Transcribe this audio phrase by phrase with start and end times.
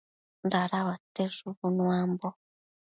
[0.51, 2.29] Dadauate shubu nuambo